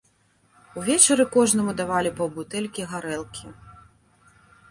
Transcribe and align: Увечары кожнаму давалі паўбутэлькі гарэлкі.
Увечары 0.83 1.25
кожнаму 1.35 1.75
давалі 1.83 2.11
паўбутэлькі 2.19 2.87
гарэлкі. 2.93 3.47